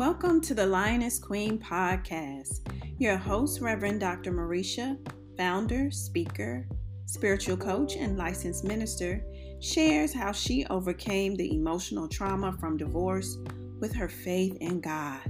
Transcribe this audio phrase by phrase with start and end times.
[0.00, 2.66] Welcome to the Lioness Queen podcast.
[2.98, 4.32] Your host, Reverend Dr.
[4.32, 4.96] Marisha,
[5.36, 6.66] founder, speaker,
[7.04, 9.22] spiritual coach, and licensed minister,
[9.60, 13.36] shares how she overcame the emotional trauma from divorce
[13.78, 15.20] with her faith in God.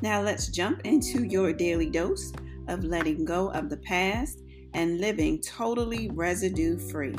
[0.00, 2.32] Now, let's jump into your daily dose
[2.66, 4.40] of letting go of the past
[4.72, 7.14] and living totally residue free.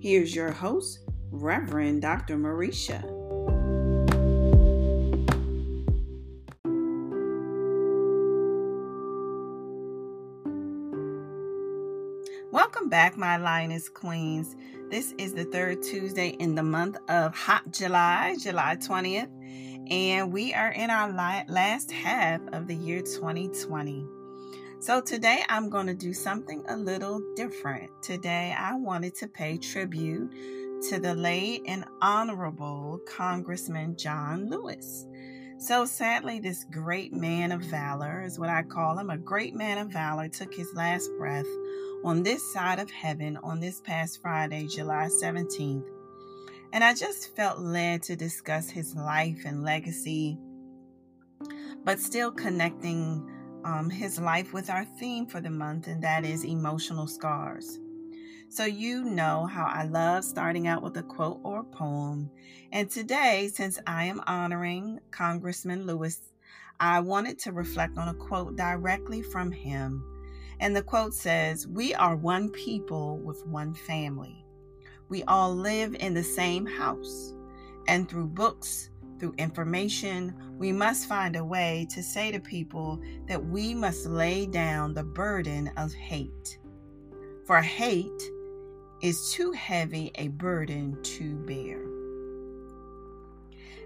[0.00, 1.00] Here's your host,
[1.32, 2.36] Reverend Dr.
[2.36, 3.21] Marisha.
[12.72, 14.56] Welcome back, my Lioness Queens.
[14.88, 19.28] This is the third Tuesday in the month of Hot July, July 20th,
[19.90, 24.06] and we are in our last half of the year 2020.
[24.80, 27.90] So, today I'm going to do something a little different.
[28.00, 30.32] Today, I wanted to pay tribute
[30.88, 35.04] to the late and honorable Congressman John Lewis.
[35.58, 39.10] So sadly, this great man of valor is what I call him.
[39.10, 41.46] A great man of valor took his last breath
[42.04, 45.84] on this side of heaven on this past Friday, July 17th.
[46.72, 50.38] And I just felt led to discuss his life and legacy,
[51.84, 53.28] but still connecting
[53.64, 57.78] um, his life with our theme for the month, and that is emotional scars.
[58.48, 62.30] So, you know how I love starting out with a quote or a poem.
[62.70, 66.20] And today, since I am honoring Congressman Lewis,
[66.78, 70.11] I wanted to reflect on a quote directly from him.
[70.62, 74.46] And the quote says, We are one people with one family.
[75.08, 77.34] We all live in the same house.
[77.88, 83.44] And through books, through information, we must find a way to say to people that
[83.44, 86.60] we must lay down the burden of hate.
[87.44, 88.22] For hate
[89.00, 91.82] is too heavy a burden to bear.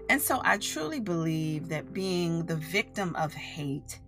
[0.09, 3.99] And so I truly believe that being the victim of hate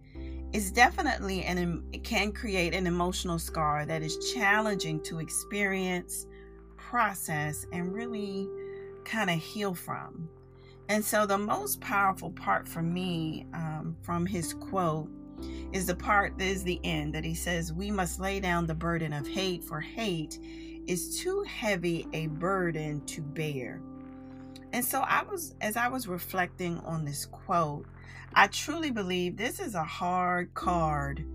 [0.54, 6.26] is definitely and it can create an emotional scar that is challenging to experience,
[6.78, 8.48] process, and really
[9.06, 10.30] kind of heal from.
[10.88, 15.08] And so the most powerful part for me um, from his quote
[15.72, 18.74] is the part that is the end that he says, We must lay down the
[18.74, 20.40] burden of hate, for hate
[20.88, 23.82] is too heavy a burden to bear.
[24.72, 27.86] And so I was, as I was reflecting on this quote,
[28.34, 31.26] I truly believe this is a hard card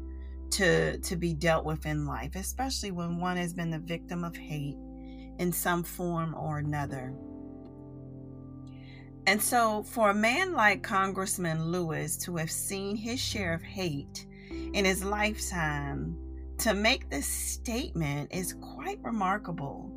[0.53, 4.37] to to be dealt with in life, especially when one has been the victim of
[4.37, 4.77] hate
[5.39, 7.13] in some form or another.
[9.27, 14.27] And so, for a man like Congressman Lewis to have seen his share of hate
[14.51, 16.17] in his lifetime,
[16.59, 19.91] to make this statement is quite remarkable.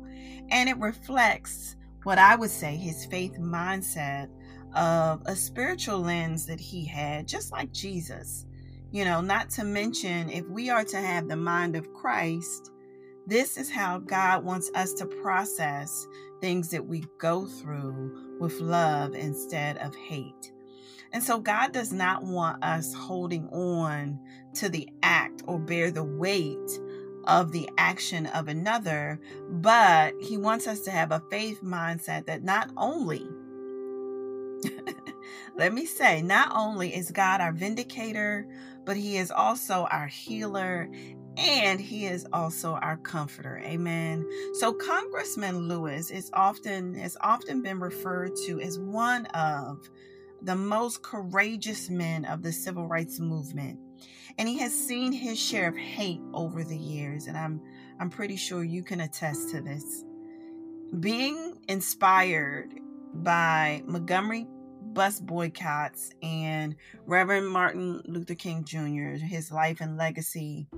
[0.50, 4.28] And it reflects what I would say his faith mindset
[4.74, 8.46] of a spiritual lens that he had, just like Jesus.
[8.90, 12.70] You know, not to mention, if we are to have the mind of Christ,
[13.26, 16.06] this is how God wants us to process
[16.40, 20.52] things that we go through with love instead of hate.
[21.12, 24.18] And so, God does not want us holding on
[24.54, 26.80] to the act or bear the weight
[27.28, 32.42] of the action of another, but He wants us to have a faith mindset that
[32.42, 33.28] not only
[35.56, 38.46] let me say, not only is God our vindicator,
[38.84, 40.88] but He is also our healer
[41.36, 43.60] and He is also our comforter.
[43.64, 44.26] Amen.
[44.54, 49.88] So Congressman Lewis is often has often been referred to as one of
[50.42, 53.78] the most courageous men of the civil rights movement.
[54.38, 57.60] And he has seen his share of hate over the years, and I'm
[57.98, 60.04] I'm pretty sure you can attest to this.
[61.00, 62.74] Being inspired
[63.14, 64.46] by Montgomery
[64.92, 66.74] bus boycotts and
[67.06, 70.68] Reverend Martin Luther King Jr., his life and legacy,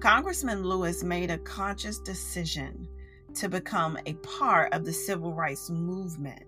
[0.00, 2.88] Congressman Lewis made a conscious decision
[3.34, 6.42] to become a part of the civil rights movement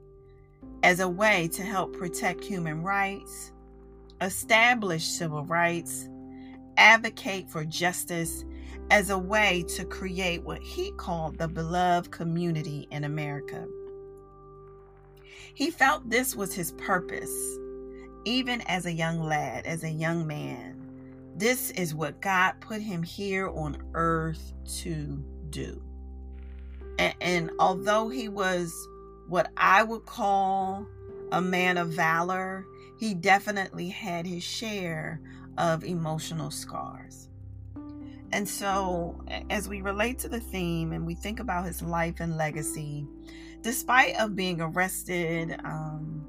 [0.82, 3.52] as a way to help protect human rights,
[4.20, 6.08] establish civil rights,
[6.76, 8.44] advocate for justice
[8.90, 13.66] as a way to create what he called the beloved community in America.
[15.54, 17.58] He felt this was his purpose,
[18.24, 20.80] even as a young lad, as a young man.
[21.36, 25.80] This is what God put him here on earth to do.
[26.98, 28.72] And, and although he was
[29.28, 30.86] what I would call
[31.32, 32.64] a man of valor,
[32.98, 35.20] he definitely had his share
[35.58, 37.28] of emotional scars.
[38.32, 42.36] And so, as we relate to the theme and we think about his life and
[42.36, 43.06] legacy,
[43.62, 46.26] despite of being arrested, um,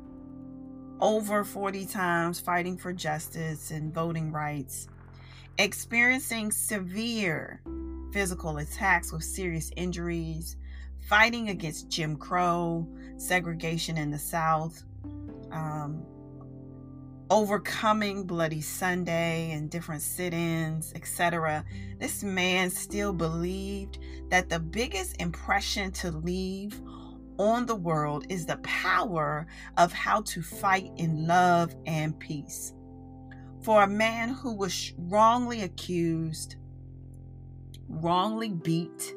[1.01, 4.87] over 40 times fighting for justice and voting rights,
[5.57, 7.61] experiencing severe
[8.13, 10.57] physical attacks with serious injuries,
[11.09, 12.87] fighting against Jim Crow,
[13.17, 14.83] segregation in the South,
[15.51, 16.05] um,
[17.29, 21.65] overcoming Bloody Sunday and different sit ins, etc.,
[21.99, 23.99] this man still believed
[24.29, 26.81] that the biggest impression to leave
[27.37, 32.73] on the world is the power of how to fight in love and peace.
[33.61, 36.55] For a man who was wrongly accused,
[37.87, 39.13] wrongly beat,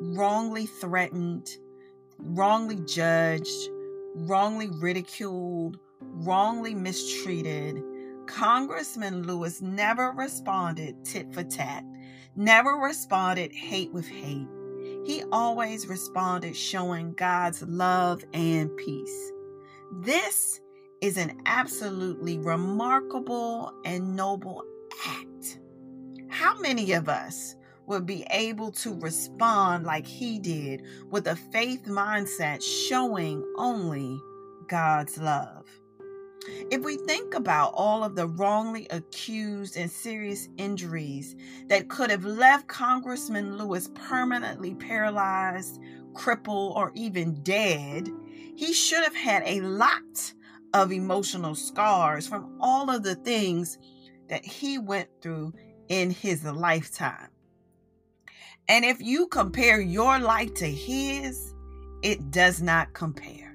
[0.00, 1.48] wrongly threatened,
[2.18, 3.68] wrongly judged,
[4.14, 7.82] wrongly ridiculed, wrongly mistreated,
[8.26, 11.84] Congressman Lewis never responded tit for tat,
[12.36, 14.48] never responded hate with hate.
[15.04, 19.32] He always responded showing God's love and peace.
[20.00, 20.60] This
[21.00, 24.62] is an absolutely remarkable and noble
[25.06, 25.58] act.
[26.28, 27.56] How many of us
[27.86, 34.20] would be able to respond like he did with a faith mindset showing only
[34.68, 35.66] God's love?
[36.70, 41.36] If we think about all of the wrongly accused and serious injuries
[41.68, 45.80] that could have left Congressman Lewis permanently paralyzed,
[46.14, 48.08] crippled, or even dead,
[48.56, 50.32] he should have had a lot
[50.72, 53.78] of emotional scars from all of the things
[54.28, 55.52] that he went through
[55.88, 57.28] in his lifetime.
[58.68, 61.54] And if you compare your life to his,
[62.02, 63.49] it does not compare.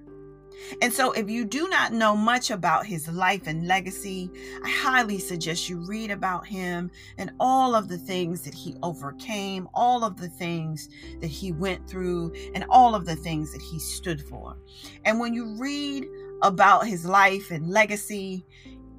[0.82, 4.30] And so, if you do not know much about his life and legacy,
[4.64, 9.68] I highly suggest you read about him and all of the things that he overcame,
[9.74, 10.90] all of the things
[11.22, 14.58] that he went through, and all of the things that he stood for.
[15.04, 16.08] And when you read
[16.42, 18.46] about his life and legacy,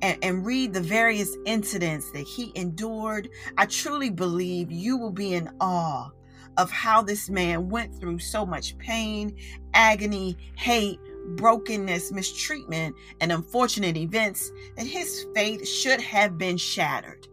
[0.03, 5.33] and, and, read the various incidents that he endured, I truly believe you will be
[5.33, 6.11] in awe
[6.57, 9.37] of how this man went through so much pain,
[9.75, 11.01] agony, hate,
[11.35, 17.27] brokenness, mistreatment, and unfortunate events that his faith should have been shattered.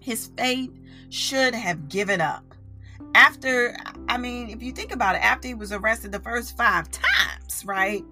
[0.00, 0.70] His faith
[1.10, 2.44] should have given up.
[3.14, 3.76] After,
[4.08, 7.64] I mean, if you think about it, after he was arrested the first five times,
[7.64, 8.04] right?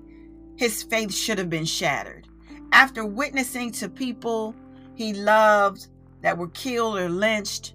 [0.57, 2.27] His faith should have been shattered.
[2.73, 4.55] After witnessing to people
[4.99, 5.87] he loved
[6.23, 7.75] that were killed or lynched.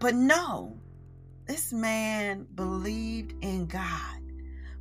[0.00, 0.76] But no,
[1.46, 4.19] this man believed in God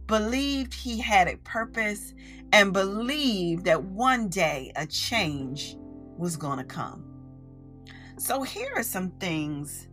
[0.09, 2.15] believed he had a purpose,
[2.51, 5.77] and believed that one day a change
[6.17, 7.05] was going to come.
[8.17, 9.87] So, here are some things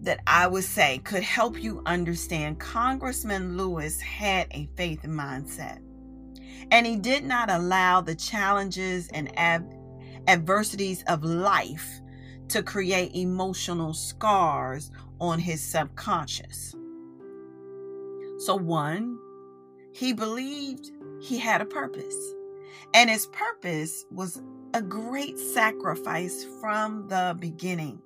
[0.00, 5.80] that I would say could help you understand Congressman Lewis had a faith mindset.
[6.70, 9.70] And he did not allow the challenges and ab-
[10.28, 12.00] adversities of life
[12.48, 16.75] to create emotional scars on his subconscious.
[18.38, 19.18] So, one,
[19.92, 20.90] he believed
[21.20, 22.16] he had a purpose,
[22.92, 24.42] and his purpose was
[24.74, 28.00] a great sacrifice from the beginning.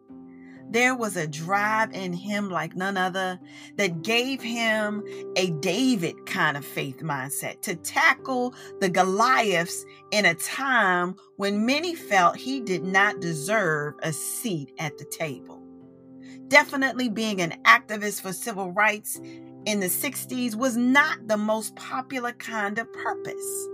[0.71, 3.41] There was a drive in him like none other
[3.77, 5.03] that gave him
[5.35, 11.97] a David kind of faith mindset to tackle the Goliaths in a time when many
[11.97, 15.61] felt he did not deserve a seat at the table.
[16.47, 19.21] Definitely being an activist for civil rights
[19.67, 23.69] in the 60s was not the most popular kind of purpose.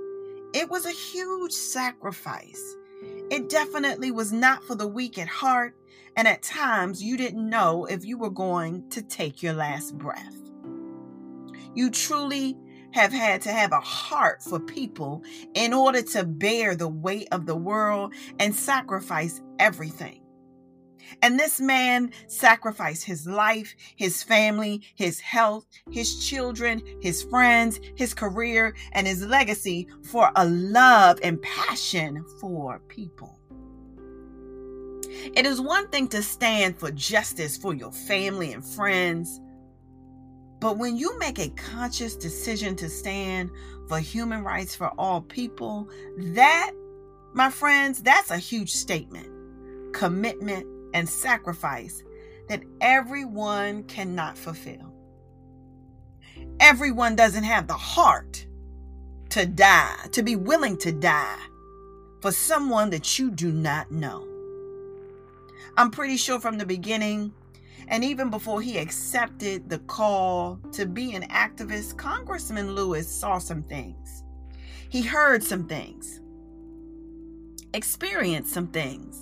[0.53, 2.77] It was a huge sacrifice.
[3.31, 5.77] It definitely was not for the weak at heart,
[6.17, 10.37] and at times you didn't know if you were going to take your last breath.
[11.75, 12.57] You truly
[12.93, 15.23] have had to have a heart for people
[15.55, 20.23] in order to bear the weight of the world and sacrifice everything.
[21.23, 28.15] And this man sacrificed his life, his family, his health, his children, his friends, his
[28.15, 33.39] career, and his legacy for a love and passion for people.
[35.35, 39.41] It is one thing to stand for justice for your family and friends,
[40.61, 43.51] but when you make a conscious decision to stand
[43.89, 46.73] for human rights for all people, that,
[47.35, 49.29] my friends, that's a huge statement,
[49.93, 52.03] commitment, and sacrifice
[52.49, 54.95] that everyone cannot fulfill.
[56.59, 58.47] Everyone doesn't have the heart
[59.29, 61.39] to die, to be willing to die
[62.23, 64.27] for someone that you do not know.
[65.77, 67.35] I'm pretty sure from the beginning,
[67.89, 73.63] and even before he accepted the call to be an activist, Congressman Lewis saw some
[73.63, 74.25] things.
[74.89, 76.23] He heard some things,
[77.75, 79.16] experienced some things.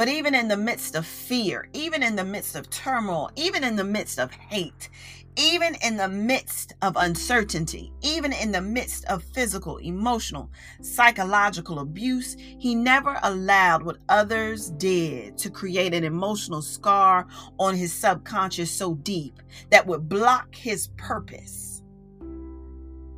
[0.00, 3.76] But even in the midst of fear, even in the midst of turmoil, even in
[3.76, 4.88] the midst of hate,
[5.36, 12.34] even in the midst of uncertainty, even in the midst of physical, emotional, psychological abuse,
[12.38, 17.26] he never allowed what others did to create an emotional scar
[17.58, 21.82] on his subconscious so deep that would block his purpose,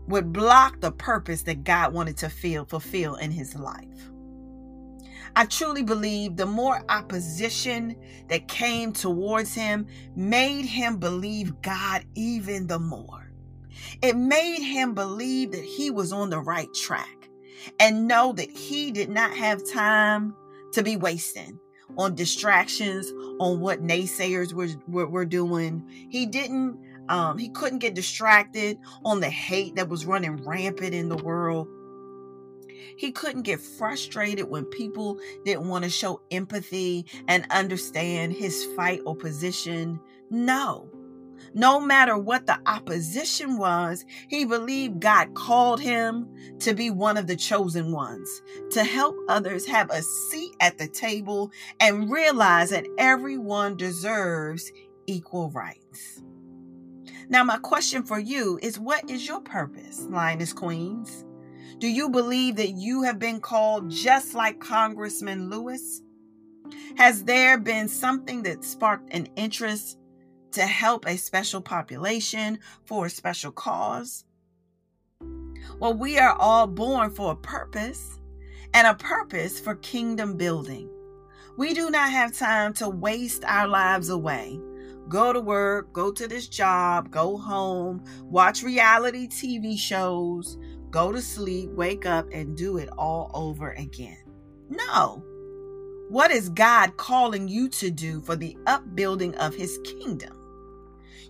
[0.08, 4.11] would block the purpose that God wanted to feel, fulfill in his life.
[5.34, 7.96] I truly believe the more opposition
[8.28, 13.32] that came towards him made him believe God even the more.
[14.02, 17.30] It made him believe that he was on the right track
[17.80, 20.34] and know that he did not have time
[20.72, 21.58] to be wasting
[21.98, 25.86] on distractions, on what naysayers were, were, were doing.
[26.10, 31.08] He didn't, um, he couldn't get distracted on the hate that was running rampant in
[31.08, 31.68] the world.
[32.96, 39.00] He couldn't get frustrated when people didn't want to show empathy and understand his fight
[39.04, 40.00] or position.
[40.30, 40.90] No.
[41.54, 46.28] No matter what the opposition was, he believed God called him
[46.60, 50.88] to be one of the chosen ones, to help others have a seat at the
[50.88, 54.70] table and realize that everyone deserves
[55.06, 56.22] equal rights.
[57.28, 61.24] Now, my question for you is what is your purpose, Lioness Queens?
[61.82, 66.00] Do you believe that you have been called just like Congressman Lewis?
[66.96, 69.98] Has there been something that sparked an interest
[70.52, 74.24] to help a special population for a special cause?
[75.80, 78.20] Well, we are all born for a purpose
[78.72, 80.88] and a purpose for kingdom building.
[81.58, 84.60] We do not have time to waste our lives away.
[85.08, 90.56] Go to work, go to this job, go home, watch reality TV shows,
[90.92, 94.22] go to sleep, wake up, and do it all over again.
[94.68, 95.24] No.
[96.08, 100.38] What is God calling you to do for the upbuilding of his kingdom?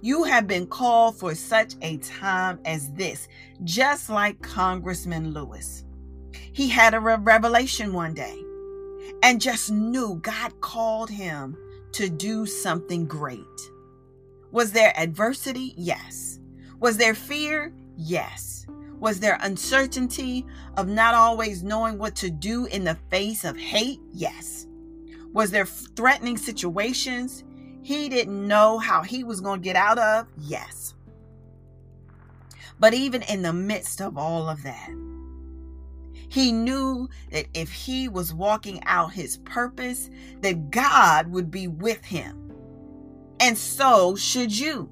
[0.02, 3.28] You have been called for such a time as this,
[3.62, 5.84] just like Congressman Lewis.
[6.52, 8.42] He had a revelation one day
[9.22, 11.56] and just knew God called him
[11.92, 13.46] to do something great.
[14.50, 15.72] Was there adversity?
[15.76, 16.40] Yes.
[16.80, 17.72] Was there fear?
[17.96, 18.66] Yes.
[19.02, 23.98] Was there uncertainty of not always knowing what to do in the face of hate?
[24.12, 24.68] Yes.
[25.32, 27.42] Was there threatening situations
[27.82, 30.28] he didn't know how he was going to get out of?
[30.38, 30.94] Yes.
[32.78, 34.90] But even in the midst of all of that,
[36.28, 40.10] he knew that if he was walking out his purpose,
[40.42, 42.52] that God would be with him.
[43.40, 44.88] And so should you.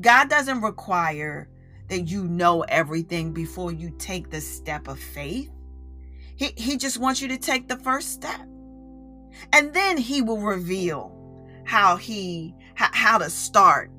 [0.00, 1.48] God doesn't require
[1.88, 5.50] that you know everything before you take the step of faith.
[6.36, 8.40] He, he just wants you to take the first step.
[9.52, 11.12] And then he will reveal
[11.64, 13.90] how he how, how to start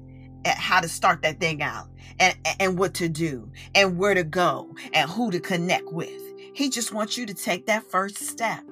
[0.46, 1.88] eh, how to start that thing out
[2.20, 6.22] and and what to do and where to go and who to connect with.
[6.54, 8.64] He just wants you to take that first step.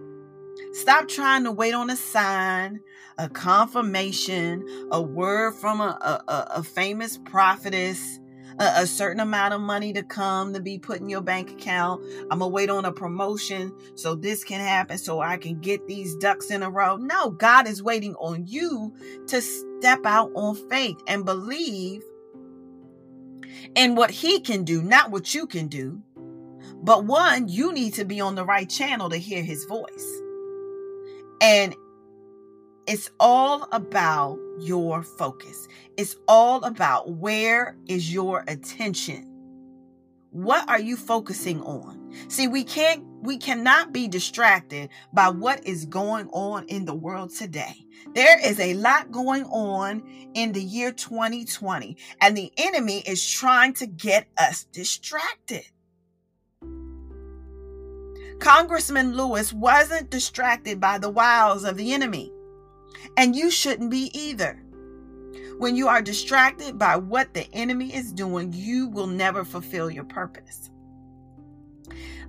[0.74, 2.80] Stop trying to wait on a sign,
[3.18, 8.20] a confirmation, a word from a, a, a famous prophetess,
[8.60, 12.04] a, a, certain amount of money to come to be put in your bank account.
[12.32, 16.16] I'm gonna wait on a promotion so this can happen so I can get these
[16.16, 16.98] ducks in a row.
[16.98, 18.94] No, God is waiting on you
[19.28, 22.04] to step out on faith and believe
[23.76, 26.02] in what He can do, not what you can do.
[26.82, 30.22] But one, you need to be on the right channel to hear His voice.
[31.42, 31.76] And
[32.88, 35.68] it's all about your focus.
[35.98, 39.32] It's all about where is your attention?
[40.30, 42.14] What are you focusing on?
[42.28, 47.32] See, we can't we cannot be distracted by what is going on in the world
[47.34, 47.76] today.
[48.14, 50.04] There is a lot going on
[50.36, 55.66] in the year 2020, and the enemy is trying to get us distracted.
[58.40, 62.32] Congressman Lewis wasn't distracted by the wiles of the enemy.
[63.18, 64.62] And you shouldn't be either.
[65.58, 70.04] When you are distracted by what the enemy is doing, you will never fulfill your
[70.04, 70.70] purpose.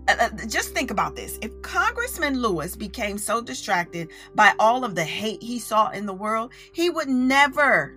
[0.08, 1.38] Uh, uh, just think about this.
[1.42, 6.14] If Congressman Lewis became so distracted by all of the hate he saw in the
[6.14, 7.96] world, he would never,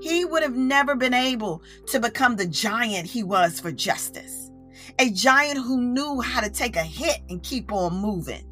[0.00, 4.50] he would have never been able to become the giant he was for justice.
[4.98, 8.44] A giant who knew how to take a hit and keep on moving.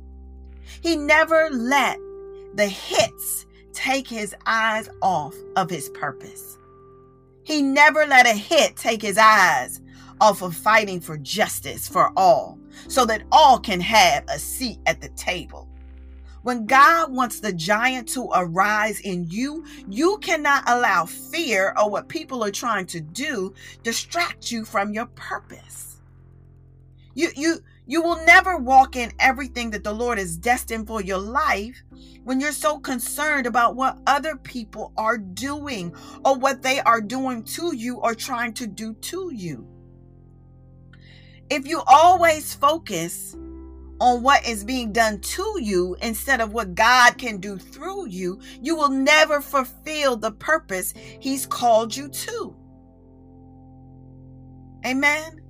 [0.81, 1.99] He never let
[2.57, 6.59] the hits take his eyes off of his purpose.
[7.45, 9.81] He never let a hit take his eyes
[10.21, 12.59] off of fighting for justice for all
[12.89, 15.69] so that all can have a seat at the table.
[16.43, 22.09] When God wants the giant to arise in you, you cannot allow fear or what
[22.09, 26.01] people are trying to do distract you from your purpose.
[27.15, 31.19] You you you will never walk in everything that the Lord is destined for your
[31.19, 31.83] life
[32.25, 37.45] when you're so concerned about what other people are doing or what they are doing
[37.45, 39.67] to you or trying to do to you.
[41.49, 43.37] If you always focus
[44.01, 48.41] on what is being done to you instead of what God can do through you,
[48.61, 52.57] you will never fulfill the purpose He's called you to.
[54.85, 55.46] Amen.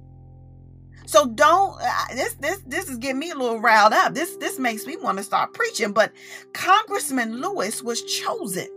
[1.07, 4.15] So don't uh, this this this is getting me a little riled up.
[4.15, 5.93] This this makes me want to start preaching.
[5.93, 6.13] But
[6.53, 8.69] Congressman Lewis was chosen.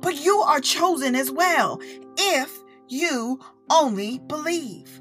[0.00, 1.80] But you are chosen as well
[2.18, 2.50] if
[2.88, 3.38] you
[3.70, 5.00] only believe.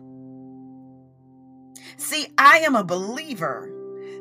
[1.97, 3.69] See, I am a believer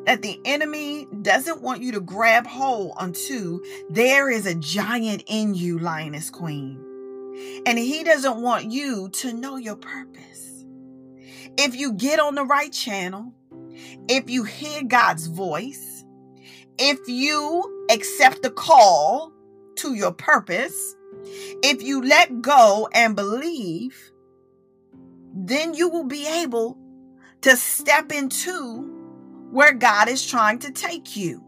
[0.07, 5.55] that the enemy doesn't want you to grab hold onto there is a giant in
[5.55, 6.81] you, lioness queen.
[7.67, 10.52] And he doesn't want you to know your purpose.
[11.59, 13.33] If you get on the right channel,
[14.09, 16.05] if you hear God's voice,
[16.79, 19.33] if you accept the call
[19.77, 20.97] to your purpose,
[21.63, 24.13] if you let go and believe,
[25.35, 26.79] then you will be able
[27.43, 28.89] to step into
[29.51, 31.43] where God is trying to take you.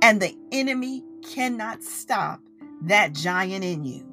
[0.00, 2.40] And the enemy cannot stop
[2.82, 4.11] that giant in you.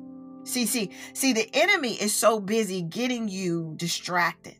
[0.50, 4.56] See, see, see, the enemy is so busy getting you distracted,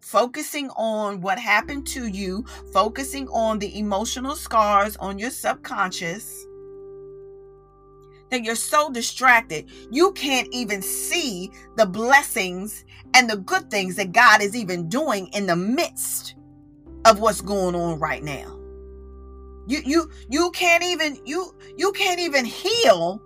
[0.00, 6.44] focusing on what happened to you, focusing on the emotional scars on your subconscious,
[8.32, 12.84] that you're so distracted, you can't even see the blessings
[13.14, 16.34] and the good things that God is even doing in the midst
[17.04, 18.58] of what's going on right now.
[19.68, 23.22] You you you can't even you you can't even heal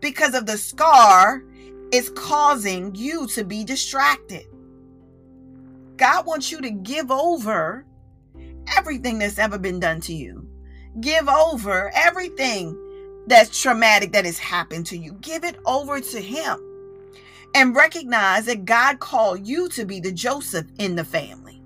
[0.00, 1.42] because of the scar
[1.92, 4.46] is causing you to be distracted.
[5.96, 7.84] God wants you to give over
[8.76, 10.48] everything that's ever been done to you.
[11.00, 12.76] Give over everything
[13.26, 15.12] that's traumatic that has happened to you.
[15.20, 16.58] Give it over to Him
[17.54, 21.62] and recognize that God called you to be the Joseph in the family.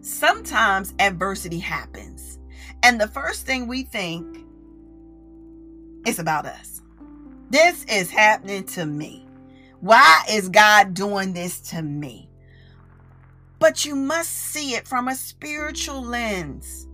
[0.00, 2.38] Sometimes adversity happens,
[2.82, 4.45] and the first thing we think
[6.06, 6.80] is about us.
[7.50, 9.26] This is happening to me.
[9.80, 12.30] Why is God doing this to me?
[13.58, 16.88] But you must see it from a spiritual lens.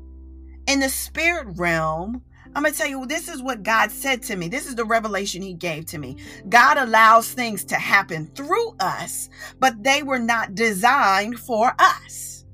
[0.66, 2.22] In the spirit realm,
[2.54, 4.48] I'm going to tell you, this is what God said to me.
[4.48, 6.18] This is the revelation He gave to me.
[6.48, 12.44] God allows things to happen through us, but they were not designed for us.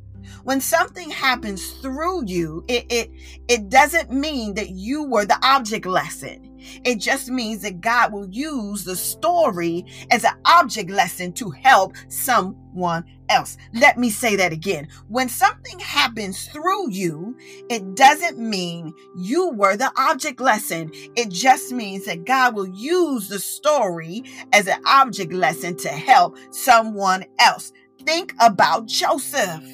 [0.44, 3.10] When something happens through you, it, it,
[3.48, 6.47] it doesn't mean that you were the object lesson.
[6.84, 11.94] It just means that God will use the story as an object lesson to help
[12.08, 13.56] someone else.
[13.74, 14.88] Let me say that again.
[15.08, 17.36] When something happens through you,
[17.68, 20.90] it doesn't mean you were the object lesson.
[21.16, 26.36] It just means that God will use the story as an object lesson to help
[26.50, 27.72] someone else.
[28.04, 29.64] Think about Joseph.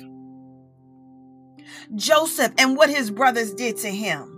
[1.95, 4.34] Joseph and what his brothers did to him.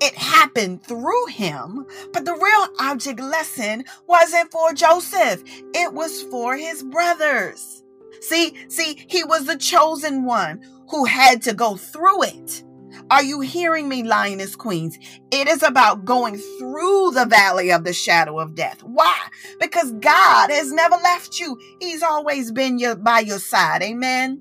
[0.00, 5.42] It happened through him, but the real object lesson wasn't for Joseph.
[5.74, 7.82] It was for his brothers.
[8.20, 12.64] See, see, he was the chosen one who had to go through it.
[13.10, 14.98] Are you hearing me, lioness queens?
[15.30, 18.82] It is about going through the valley of the shadow of death.
[18.82, 19.18] Why?
[19.60, 21.58] Because God has never left you.
[21.80, 23.82] He's always been your, by your side.
[23.82, 24.40] Amen.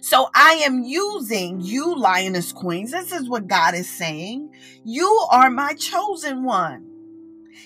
[0.00, 2.92] So I am using you, lioness queens.
[2.92, 4.54] This is what God is saying.
[4.84, 6.90] You are my chosen one.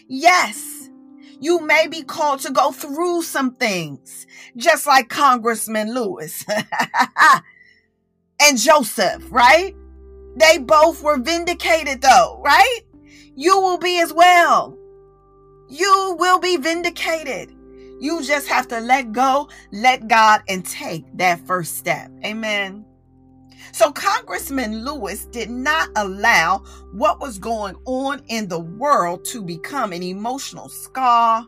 [0.06, 0.90] Yes,
[1.40, 6.44] you may be called to go through some things, just like Congressman Lewis
[8.40, 9.74] and Joseph, right?
[10.36, 12.80] They both were vindicated, though, right?
[13.34, 14.76] You will be as well.
[15.68, 17.52] You will be vindicated.
[18.00, 22.10] You just have to let go, let God, and take that first step.
[22.24, 22.84] Amen.
[23.72, 26.58] So, Congressman Lewis did not allow
[26.92, 31.44] what was going on in the world to become an emotional scar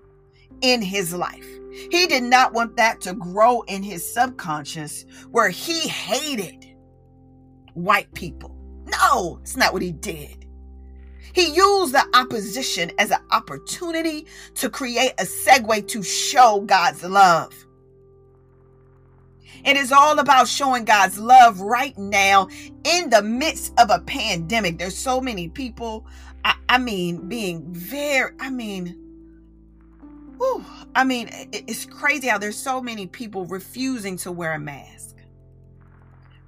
[0.60, 1.46] in his life.
[1.90, 6.66] He did not want that to grow in his subconscious where he hated
[7.74, 8.56] white people.
[8.86, 10.39] No, it's not what he did.
[11.32, 17.54] He used the opposition as an opportunity to create a segue to show God's love.
[19.64, 22.48] It is all about showing God's love right now
[22.84, 24.78] in the midst of a pandemic.
[24.78, 26.06] There's so many people,
[26.44, 28.96] I, I mean, being very, I mean,
[30.38, 30.64] whew,
[30.94, 35.16] I mean, it's crazy how there's so many people refusing to wear a mask,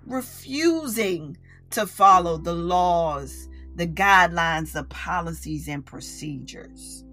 [0.06, 1.36] refusing
[1.70, 7.04] to follow the laws, the guidelines, the policies, and procedures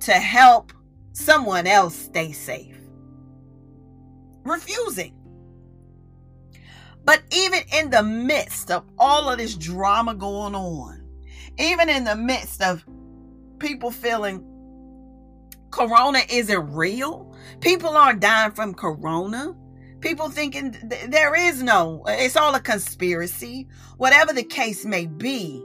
[0.00, 0.72] to help
[1.12, 2.76] someone else stay safe
[4.44, 5.14] refusing.
[7.04, 11.02] But even in the midst of all of this drama going on,
[11.58, 12.84] even in the midst of
[13.58, 14.44] people feeling
[15.70, 19.54] corona isn't real, people are dying from corona.
[20.02, 23.68] People thinking th- there is no, it's all a conspiracy.
[23.96, 25.64] Whatever the case may be,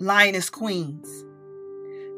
[0.00, 1.26] Lioness Queens,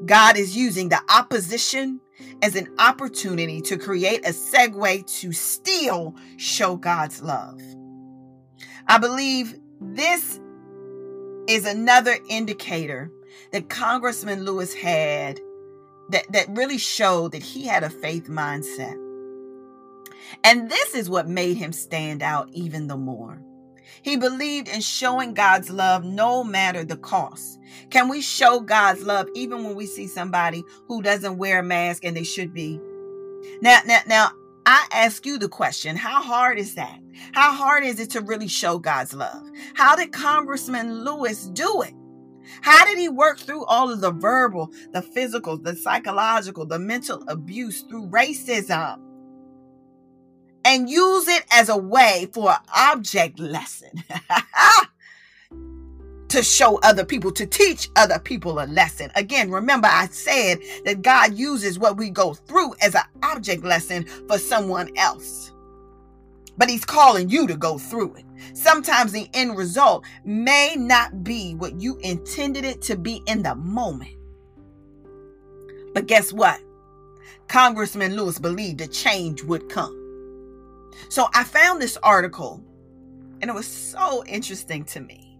[0.06, 2.00] God is using the opposition
[2.42, 7.60] as an opportunity to create a segue to still show God's love.
[8.86, 10.40] I believe this
[11.48, 13.10] is another indicator
[13.52, 15.40] that Congressman Lewis had
[16.10, 18.96] that, that really showed that he had a faith mindset.
[20.44, 23.42] And this is what made him stand out even the more.
[24.02, 27.58] He believed in showing God's love no matter the cost.
[27.90, 32.04] Can we show God's love even when we see somebody who doesn't wear a mask
[32.04, 32.80] and they should be?
[33.60, 34.30] Now, now, now,
[34.66, 36.98] I ask you the question how hard is that?
[37.32, 39.42] How hard is it to really show God's love?
[39.74, 41.94] How did Congressman Lewis do it?
[42.62, 47.22] How did he work through all of the verbal, the physical, the psychological, the mental
[47.28, 48.98] abuse through racism?
[50.64, 54.02] And use it as a way for an object lesson
[56.30, 59.10] to show other people, to teach other people a lesson.
[59.16, 64.06] Again, remember I said that God uses what we go through as an object lesson
[64.28, 65.52] for someone else.
[66.56, 68.24] But He's calling you to go through it.
[68.54, 73.54] Sometimes the end result may not be what you intended it to be in the
[73.54, 74.16] moment.
[75.94, 76.60] But guess what?
[77.48, 79.96] Congressman Lewis believed a change would come.
[81.08, 82.64] So I found this article
[83.40, 85.38] and it was so interesting to me.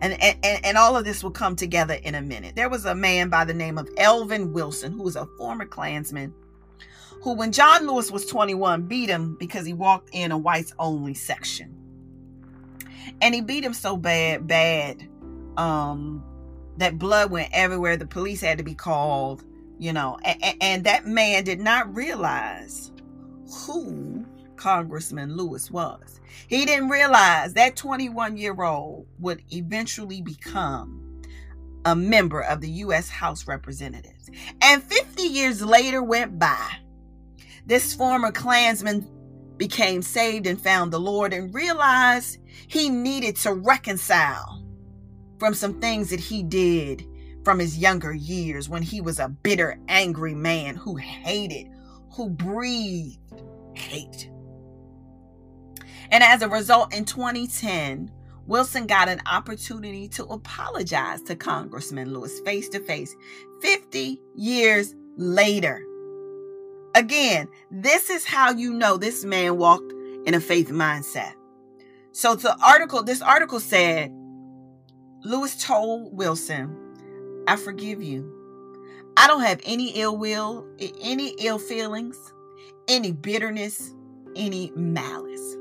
[0.00, 2.54] And, and, and all of this will come together in a minute.
[2.54, 6.32] There was a man by the name of Elwin Wilson, who was a former Klansman,
[7.22, 11.14] who, when John Lewis was 21, beat him because he walked in a whites only
[11.14, 11.74] section.
[13.20, 15.08] And he beat him so bad, bad,
[15.56, 16.24] um,
[16.76, 17.96] that blood went everywhere.
[17.96, 19.42] The police had to be called,
[19.78, 22.92] you know, and, and that man did not realize
[23.66, 24.17] who
[24.58, 26.20] Congressman Lewis was.
[26.48, 31.22] He didn't realize that 21 year old would eventually become
[31.84, 33.08] a member of the U.S.
[33.08, 34.28] House Representatives.
[34.60, 36.76] And 50 years later went by.
[37.66, 39.06] This former Klansman
[39.56, 44.64] became saved and found the Lord and realized he needed to reconcile
[45.38, 47.06] from some things that he did
[47.44, 51.68] from his younger years when he was a bitter, angry man who hated,
[52.12, 53.18] who breathed
[53.74, 54.30] hate.
[56.10, 58.10] And as a result, in 2010,
[58.46, 63.14] Wilson got an opportunity to apologize to Congressman Lewis face to face
[63.60, 65.84] 50 years later.
[66.94, 69.92] Again, this is how you know this man walked
[70.24, 71.34] in a faith mindset.
[72.12, 74.10] So the article, this article said,
[75.24, 76.74] Lewis told Wilson,
[77.46, 78.34] I forgive you.
[79.16, 80.66] I don't have any ill will,
[81.02, 82.16] any ill feelings,
[82.88, 83.92] any bitterness,
[84.36, 85.56] any malice.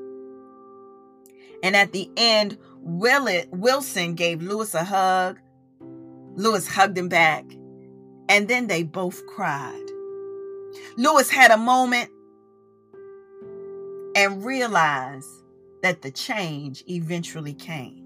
[1.63, 5.39] And at the end, Willett, Wilson gave Lewis a hug.
[6.35, 7.45] Lewis hugged him back.
[8.29, 9.85] And then they both cried.
[10.97, 12.09] Lewis had a moment
[14.15, 15.29] and realized
[15.81, 18.03] that the change eventually came.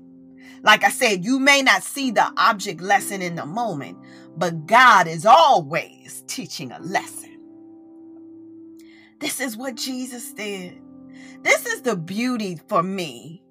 [0.63, 3.97] Like I said, you may not see the object lesson in the moment,
[4.37, 7.39] but God is always teaching a lesson.
[9.19, 10.79] This is what Jesus did.
[11.41, 13.41] This is the beauty for me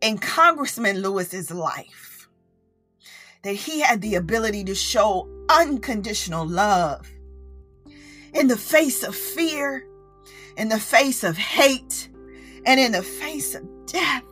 [0.00, 2.28] in Congressman Lewis's life
[3.42, 7.10] that he had the ability to show unconditional love
[8.32, 9.86] in the face of fear,
[10.56, 12.08] in the face of hate,
[12.66, 14.24] and in the face of death.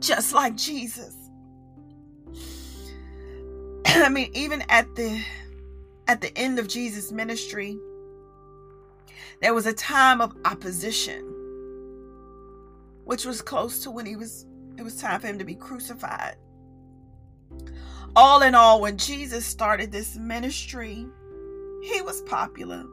[0.00, 1.16] Just like Jesus.
[3.86, 5.22] I mean, even at the
[6.08, 7.78] at the end of Jesus' ministry,
[9.40, 11.22] there was a time of opposition,
[13.04, 14.46] which was close to when he was
[14.78, 16.36] It was time for him to be crucified.
[18.14, 21.06] All in all, when Jesus started this ministry,
[21.82, 22.84] he was popular.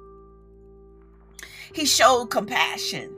[1.73, 3.15] He showed compassion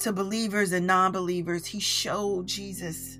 [0.00, 1.66] to believers and non believers.
[1.66, 3.18] He showed Jesus.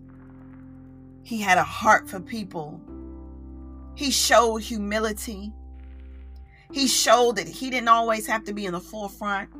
[1.23, 2.81] He had a heart for people.
[3.95, 5.53] He showed humility.
[6.73, 9.51] He showed that he didn't always have to be in the forefront.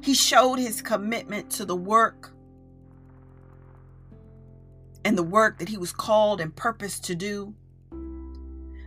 [0.00, 2.32] He showed his commitment to the work
[5.04, 7.54] and the work that he was called and purposed to do.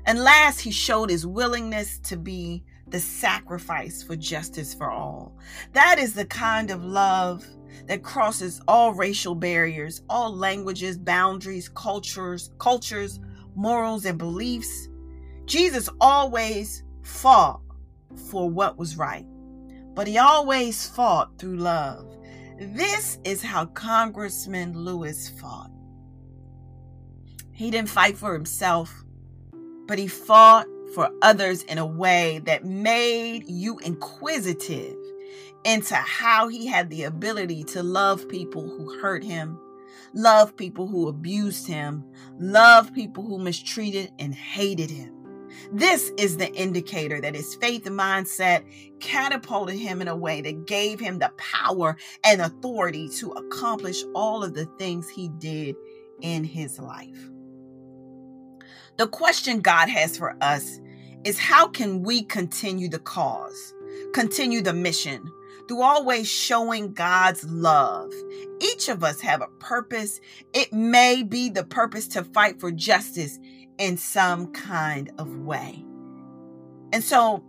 [0.06, 5.34] And last, he showed his willingness to be the sacrifice for justice for all.
[5.74, 7.46] That is the kind of love
[7.86, 13.20] that crosses all racial barriers, all languages, boundaries, cultures, cultures,
[13.56, 14.90] morals and beliefs.
[15.46, 17.62] Jesus always fought
[18.30, 19.26] for what was right,
[19.96, 22.06] but he always fought through love.
[22.60, 25.72] This is how Congressman Lewis fought.
[27.52, 29.04] He didn't fight for himself,
[29.86, 34.96] but he fought for others in a way that made you inquisitive
[35.66, 39.60] into how he had the ability to love people who hurt him,
[40.14, 42.06] love people who abused him,
[42.40, 45.19] love people who mistreated and hated him.
[45.72, 48.64] This is the indicator that his faith mindset
[49.00, 54.44] catapulted him in a way that gave him the power and authority to accomplish all
[54.44, 55.76] of the things he did
[56.22, 57.30] in his life.
[58.98, 60.80] The question God has for us
[61.24, 63.74] is how can we continue the cause,
[64.14, 65.32] continue the mission
[65.68, 68.12] through always showing God's love?
[68.60, 70.20] Each of us have a purpose.
[70.54, 73.40] It may be the purpose to fight for justice
[73.80, 75.84] in some kind of way.
[76.94, 77.44] And so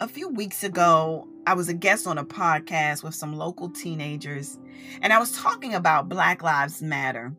[0.00, 4.58] a few weeks ago, I was a guest on a podcast with some local teenagers,
[5.00, 7.34] and I was talking about Black Lives Matter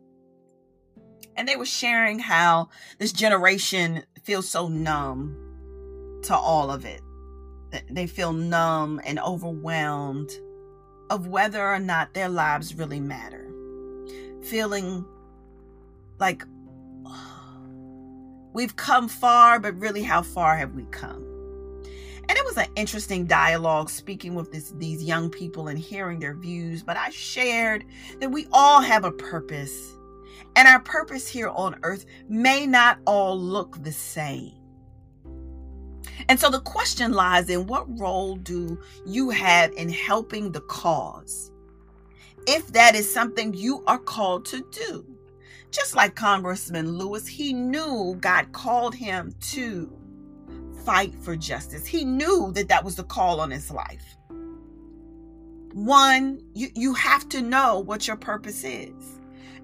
[1.38, 2.68] and they were sharing how
[2.98, 5.36] this generation feels so numb
[6.24, 7.00] to all of it.
[7.88, 10.30] They feel numb and overwhelmed
[11.10, 13.48] of whether or not their lives really matter.
[14.42, 15.06] Feeling
[16.18, 16.42] like
[18.58, 21.24] we've come far, but really, how far have we come?
[22.28, 26.34] And it was an interesting dialogue speaking with this, these young people and hearing their
[26.34, 26.82] views.
[26.82, 27.84] But I shared
[28.18, 29.94] that we all have a purpose
[30.56, 34.54] and our purpose here on earth may not all look the same.
[36.28, 41.52] And so the question lies in what role do you have in helping the cause?
[42.48, 45.17] If that is something you are called to do.
[45.70, 49.92] Just like Congressman Lewis, he knew God called him to
[50.84, 51.86] fight for justice.
[51.86, 54.16] He knew that that was the call on his life.
[55.74, 59.20] One, you, you have to know what your purpose is.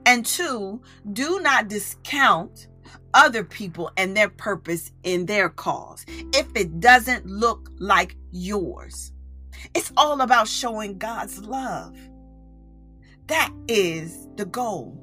[0.06, 2.68] And two, do not discount
[3.14, 9.12] other people and their purpose in their cause if it doesn't look like yours.
[9.74, 11.96] It's all about showing God's love.
[13.28, 15.00] That is the goal.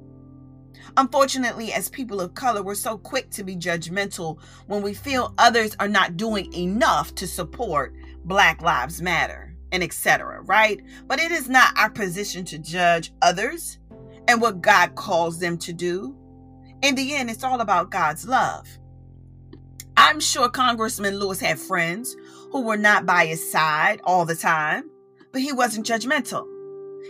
[1.01, 5.75] Unfortunately, as people of color, we're so quick to be judgmental when we feel others
[5.79, 10.79] are not doing enough to support Black Lives Matter and etc., right?
[11.07, 13.79] But it is not our position to judge others
[14.27, 16.15] and what God calls them to do.
[16.83, 18.67] In the end, it's all about God's love.
[19.97, 22.15] I'm sure Congressman Lewis had friends
[22.51, 24.91] who were not by his side all the time,
[25.31, 26.45] but he wasn't judgmental.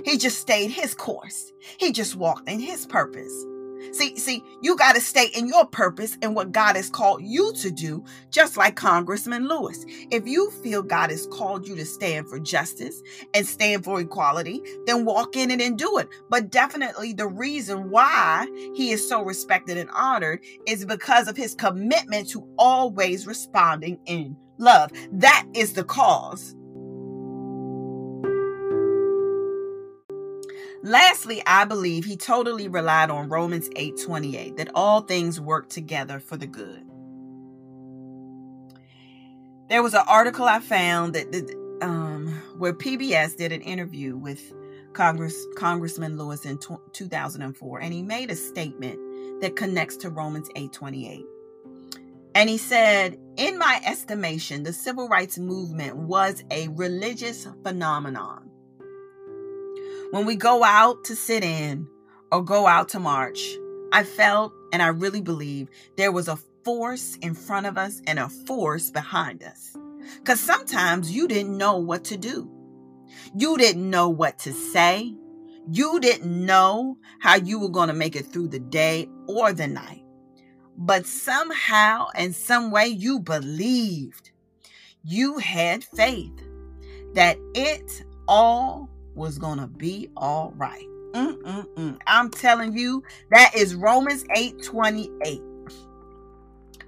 [0.05, 1.51] He just stayed his course.
[1.77, 3.45] He just walked in his purpose.
[3.91, 7.53] See, see, you got to stay in your purpose and what God has called you
[7.53, 9.85] to do, just like Congressman Lewis.
[10.11, 13.01] If you feel God has called you to stand for justice
[13.33, 16.07] and stand for equality, then walk in it and do it.
[16.29, 21.55] But definitely the reason why he is so respected and honored is because of his
[21.55, 24.91] commitment to always responding in love.
[25.11, 26.55] That is the cause
[30.83, 36.37] Lastly, I believe he totally relied on Romans 8:28 that all things work together for
[36.37, 36.83] the good.
[39.69, 44.41] There was an article I found that, that um, where PBS did an interview with
[44.93, 48.99] Congress Congressman Lewis in t- 2004 and he made a statement
[49.41, 51.23] that connects to Romans 8:28.
[52.33, 58.50] And he said, "In my estimation, the civil rights movement was a religious phenomenon
[60.11, 61.87] when we go out to sit in
[62.31, 63.41] or go out to march,
[63.93, 68.19] I felt and I really believe there was a force in front of us and
[68.19, 69.75] a force behind us.
[70.17, 72.49] Because sometimes you didn't know what to do.
[73.35, 75.13] You didn't know what to say.
[75.69, 79.67] You didn't know how you were going to make it through the day or the
[79.67, 80.03] night.
[80.77, 84.31] But somehow and some way you believed.
[85.03, 86.33] You had faith
[87.13, 90.85] that it all was going to be all right.
[91.13, 91.97] Mm-mm-mm.
[92.07, 95.41] I'm telling you, that is Romans 8 28.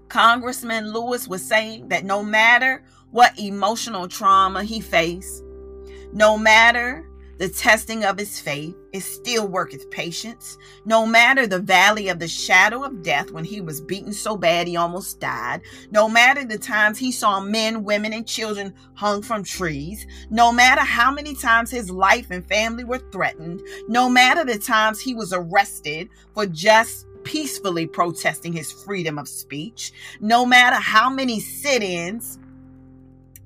[0.08, 5.44] Congressman Lewis was saying that no matter what emotional trauma he faced,
[6.14, 10.58] no matter the testing of his faith, it still worketh patience.
[10.86, 14.68] No matter the valley of the shadow of death when he was beaten so bad
[14.68, 19.44] he almost died, no matter the times he saw men, women, and children hung from
[19.44, 24.60] trees, no matter how many times his life and family were threatened, no matter the
[24.60, 31.10] times he was arrested for just peacefully protesting his freedom of speech, no matter how
[31.10, 32.38] many sit ins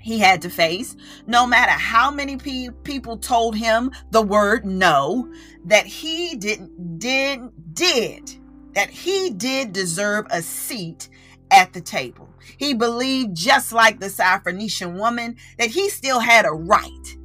[0.07, 5.29] he had to face, no matter how many pe- people told him the word no,
[5.65, 7.41] that he didn't, did,
[7.73, 8.33] did,
[8.73, 11.09] that he did deserve a seat
[11.51, 12.29] at the table.
[12.57, 17.17] He believed, just like the Syrophoenician woman, that he still had a right.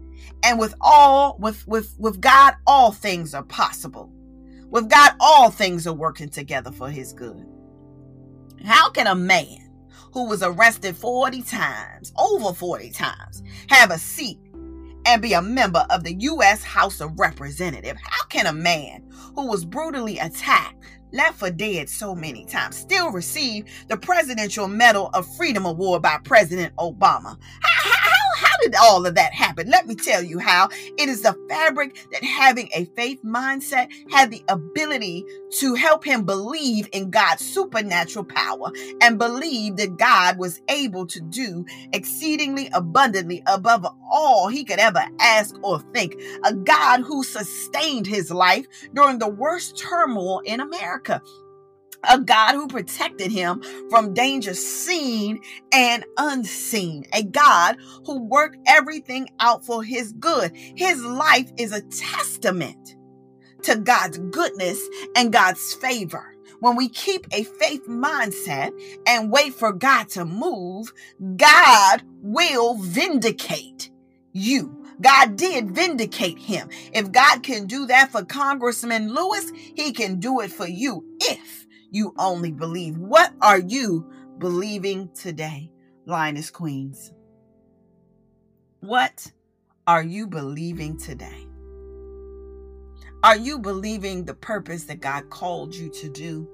[0.43, 4.13] And with all, with, with, with God, all things are possible.
[4.71, 7.47] With God, all things are working together for his good.
[8.65, 9.62] How can a man
[10.13, 14.39] who was arrested 40 times, over 40 times, have a seat
[15.07, 16.63] and be a member of the U.S.
[16.63, 18.01] House of Representatives?
[18.05, 23.11] How can a man who was brutally attacked, left for dead so many times, still
[23.11, 27.37] receive the Presidential Medal of Freedom Award by President Obama?
[27.63, 28.02] How, how,
[28.43, 29.71] how did all of that happen?
[29.71, 30.69] Let me tell you how.
[30.99, 35.25] It is the fabric that having a faith mindset had the ability
[35.59, 41.21] to help him believe in God's supernatural power and believe that God was able to
[41.21, 46.17] do exceedingly abundantly above all he could ever ask or think.
[46.45, 51.23] A God who sustained his life during the worst turmoil in America
[52.09, 55.41] a God who protected him from danger seen
[55.73, 60.53] and unseen, a God who worked everything out for his good.
[60.77, 62.97] His life is a testament
[63.63, 64.81] to God's goodness
[65.17, 66.35] and God's favor.
[66.61, 68.73] When we keep a faith mindset
[69.07, 70.93] and wait for God to move,
[71.37, 73.91] God will vindicate
[74.33, 74.79] you.
[75.01, 76.69] God did vindicate him.
[76.93, 81.62] If God can do that for Congressman Lewis, he can do it for you if
[81.93, 82.97] you only believe.
[82.97, 85.71] What are you believing today,
[86.07, 87.13] Lioness Queens?
[88.81, 89.31] What
[89.87, 91.47] are you believing today?
[93.23, 96.49] Are you believing the purpose that God called you to do?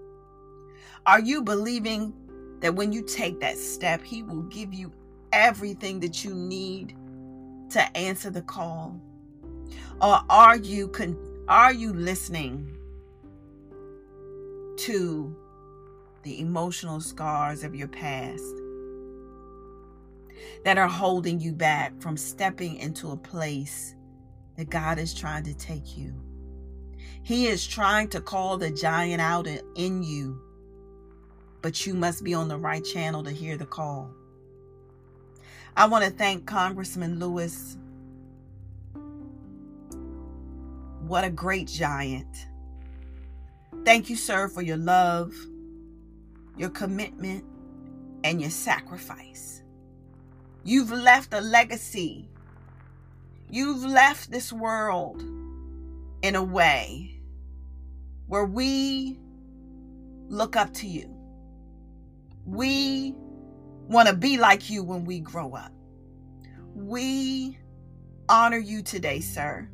[1.06, 2.12] Are you believing
[2.60, 4.92] that when you take that step, He will give you
[5.32, 6.96] everything that you need
[7.70, 9.00] to answer the call?
[10.02, 12.77] Or are you con- are you listening
[14.78, 15.36] to
[16.22, 18.54] the emotional scars of your past
[20.64, 23.94] that are holding you back from stepping into a place
[24.56, 26.14] that God is trying to take you.
[27.22, 30.40] He is trying to call the giant out in you,
[31.62, 34.10] but you must be on the right channel to hear the call.
[35.76, 37.76] I want to thank Congressman Lewis.
[41.06, 42.47] What a great giant.
[43.88, 45.34] Thank you, sir, for your love,
[46.58, 47.42] your commitment,
[48.22, 49.62] and your sacrifice.
[50.62, 52.28] You've left a legacy.
[53.48, 55.22] You've left this world
[56.20, 57.18] in a way
[58.26, 59.18] where we
[60.28, 61.08] look up to you.
[62.44, 63.14] We
[63.88, 65.72] want to be like you when we grow up.
[66.74, 67.56] We
[68.28, 69.66] honor you today, sir.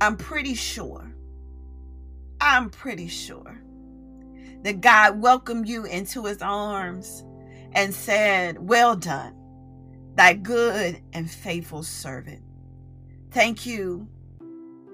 [0.00, 1.05] I'm pretty sure
[2.56, 3.60] I'm pretty sure
[4.62, 7.22] that God welcomed you into his arms
[7.74, 9.34] and said, Well done,
[10.14, 12.42] thy good and faithful servant.
[13.30, 14.08] Thank you.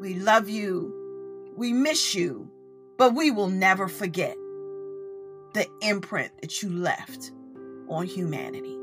[0.01, 1.53] We love you.
[1.57, 2.51] We miss you,
[2.99, 4.37] but we will never forget
[5.55, 7.31] the imprint that you left
[7.89, 8.77] on humanity.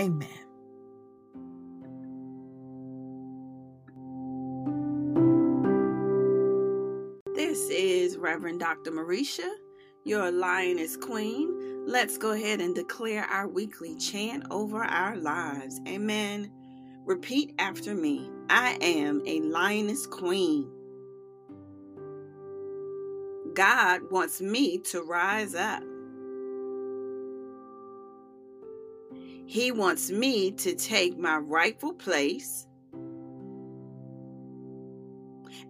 [0.00, 0.47] Amen.
[8.18, 8.90] Reverend Dr.
[8.90, 9.48] Marisha,
[10.04, 11.84] your lioness queen.
[11.86, 15.80] Let's go ahead and declare our weekly chant over our lives.
[15.86, 16.50] Amen.
[17.04, 20.70] Repeat after me I am a lioness queen.
[23.54, 25.82] God wants me to rise up.
[29.46, 32.66] He wants me to take my rightful place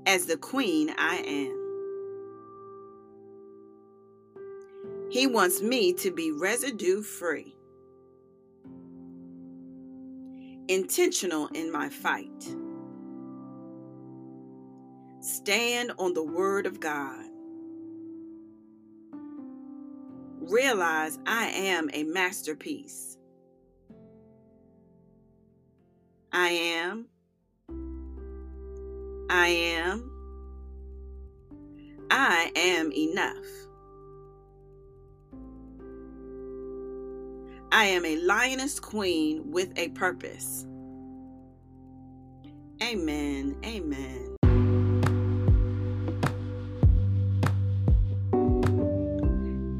[0.07, 1.58] as the queen I am.
[5.11, 7.57] He wants me to be residue free,
[10.69, 12.57] intentional in my fight.
[15.21, 17.25] Stand on the Word of God.
[20.41, 23.17] Realize I am a masterpiece.
[26.33, 27.07] I am.
[29.31, 30.11] I am.
[32.11, 33.68] I am enough.
[37.79, 40.67] I am a lioness queen with a purpose.
[42.83, 43.55] Amen.
[43.65, 44.37] Amen.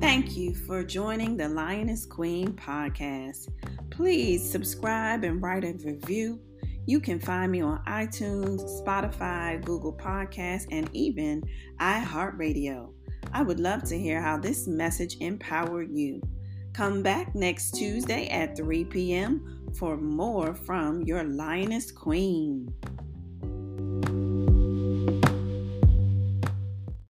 [0.01, 3.49] Thank you for joining the Lioness Queen podcast.
[3.91, 6.41] Please subscribe and write a review.
[6.87, 11.43] You can find me on iTunes, Spotify, Google Podcasts, and even
[11.81, 12.93] iHeartRadio.
[13.33, 16.23] I would love to hear how this message empowered you.
[16.79, 19.69] Come back next Tuesday at 3 p.m.
[19.75, 22.73] for more from your Lioness Queen.